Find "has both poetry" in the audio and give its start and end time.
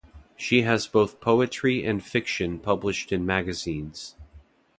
0.63-1.85